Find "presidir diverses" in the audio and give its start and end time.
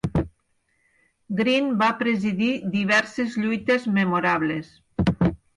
2.01-3.39